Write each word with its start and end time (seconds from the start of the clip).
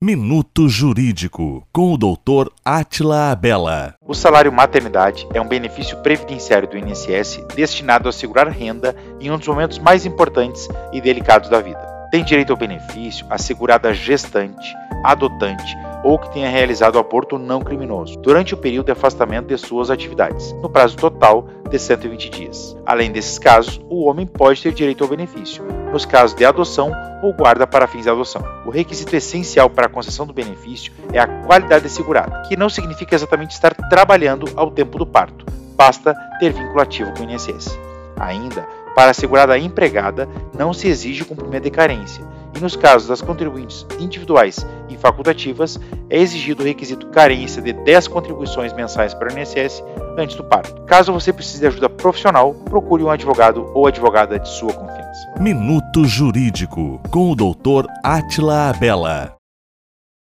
Minuto 0.00 0.68
Jurídico, 0.68 1.66
com 1.72 1.92
o 1.92 1.98
Dr. 1.98 2.52
Atila 2.64 3.32
Abela. 3.32 3.96
O 4.06 4.14
salário 4.14 4.52
maternidade 4.52 5.26
é 5.34 5.40
um 5.40 5.48
benefício 5.48 5.96
previdenciário 6.04 6.68
do 6.68 6.78
INSS 6.78 7.44
destinado 7.56 8.06
a 8.06 8.10
assegurar 8.10 8.46
renda 8.46 8.94
em 9.18 9.28
um 9.28 9.36
dos 9.36 9.48
momentos 9.48 9.76
mais 9.80 10.06
importantes 10.06 10.68
e 10.92 11.00
delicados 11.00 11.50
da 11.50 11.60
vida. 11.60 11.80
Tem 12.12 12.22
direito 12.22 12.52
ao 12.52 12.56
benefício 12.56 13.26
assegurada 13.28 13.92
gestante, 13.92 14.72
adotante 15.02 15.76
ou 16.04 16.18
que 16.18 16.32
tenha 16.32 16.48
realizado 16.48 16.98
aborto 16.98 17.38
não 17.38 17.60
criminoso, 17.60 18.18
durante 18.18 18.54
o 18.54 18.56
período 18.56 18.86
de 18.86 18.92
afastamento 18.92 19.46
de 19.46 19.58
suas 19.58 19.90
atividades, 19.90 20.52
no 20.54 20.68
prazo 20.68 20.96
total 20.96 21.46
de 21.68 21.78
120 21.78 22.30
dias. 22.30 22.76
Além 22.86 23.10
desses 23.10 23.38
casos, 23.38 23.80
o 23.88 24.04
homem 24.06 24.26
pode 24.26 24.62
ter 24.62 24.72
direito 24.72 25.04
ao 25.04 25.10
benefício, 25.10 25.64
nos 25.92 26.04
casos 26.04 26.36
de 26.36 26.44
adoção 26.44 26.92
ou 27.22 27.32
guarda 27.32 27.66
para 27.66 27.86
fins 27.86 28.02
de 28.02 28.10
adoção. 28.10 28.42
O 28.64 28.70
requisito 28.70 29.14
essencial 29.14 29.68
para 29.68 29.86
a 29.86 29.90
concessão 29.90 30.26
do 30.26 30.32
benefício 30.32 30.92
é 31.12 31.18
a 31.18 31.26
qualidade 31.26 31.86
assegurada, 31.86 32.42
que 32.48 32.56
não 32.56 32.68
significa 32.68 33.14
exatamente 33.14 33.52
estar 33.52 33.74
trabalhando 33.88 34.46
ao 34.56 34.70
tempo 34.70 34.98
do 34.98 35.06
parto, 35.06 35.44
basta 35.76 36.14
ter 36.40 36.52
vínculo 36.52 36.80
ativo 36.80 37.12
com 37.14 37.24
o 37.24 37.30
INSS. 37.30 37.78
Ainda, 38.18 38.66
para 38.98 39.12
a 39.12 39.14
segurada 39.14 39.56
empregada, 39.56 40.28
não 40.58 40.72
se 40.72 40.88
exige 40.88 41.24
cumprimento 41.24 41.62
de 41.62 41.70
carência, 41.70 42.24
e 42.52 42.58
nos 42.58 42.74
casos 42.74 43.06
das 43.06 43.22
contribuintes 43.22 43.86
individuais 44.00 44.66
e 44.88 44.96
facultativas, 44.96 45.78
é 46.10 46.18
exigido 46.18 46.64
o 46.64 46.66
requisito 46.66 47.06
carência 47.06 47.62
de 47.62 47.72
10 47.72 48.08
contribuições 48.08 48.72
mensais 48.72 49.14
para 49.14 49.32
o 49.32 49.38
INSS 49.38 49.84
antes 50.18 50.34
do 50.34 50.42
parto. 50.42 50.82
Caso 50.82 51.12
você 51.12 51.32
precise 51.32 51.60
de 51.60 51.68
ajuda 51.68 51.88
profissional, 51.88 52.52
procure 52.52 53.04
um 53.04 53.10
advogado 53.10 53.70
ou 53.72 53.86
advogada 53.86 54.36
de 54.36 54.48
sua 54.48 54.72
confiança. 54.72 55.32
Minuto 55.38 56.04
Jurídico, 56.04 57.00
com 57.08 57.30
o 57.30 57.36
Dr. 57.36 57.86
Atila 58.02 58.70
Abela. 58.70 59.37